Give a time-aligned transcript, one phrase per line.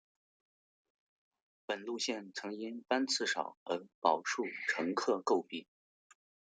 [1.67, 5.67] 本路线曾因班次少而饱受乘客诟病。